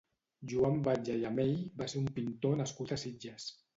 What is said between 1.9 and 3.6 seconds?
ser un pintor nascut a Sitges.